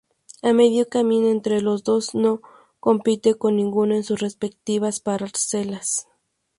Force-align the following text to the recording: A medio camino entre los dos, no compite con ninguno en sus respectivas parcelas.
A 0.41 0.51
medio 0.51 0.89
camino 0.89 1.27
entre 1.27 1.61
los 1.61 1.83
dos, 1.83 2.15
no 2.15 2.41
compite 2.79 3.35
con 3.35 3.55
ninguno 3.55 3.93
en 3.93 4.03
sus 4.03 4.19
respectivas 4.19 4.99
parcelas. 4.99 6.07